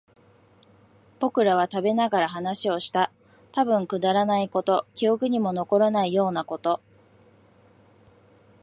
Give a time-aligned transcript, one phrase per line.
[1.19, 3.11] 僕らは食べながら話をした。
[3.51, 6.81] たぶんくだらないこと、記憶にも残らないようなこと。